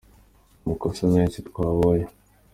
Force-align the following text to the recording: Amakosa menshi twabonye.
Amakosa 0.63 1.01
menshi 1.15 1.37
twabonye. 1.47 2.07